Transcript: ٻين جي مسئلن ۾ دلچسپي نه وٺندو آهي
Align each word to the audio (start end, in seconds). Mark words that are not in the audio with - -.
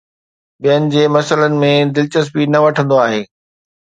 ٻين 0.61 0.85
جي 0.95 1.03
مسئلن 1.15 1.57
۾ 1.63 1.69
دلچسپي 1.99 2.43
نه 2.55 2.59
وٺندو 2.65 2.97
آهي 3.05 3.21